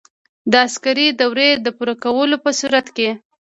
[0.51, 3.09] د عسکري دورې د پوره کولو په صورت کې.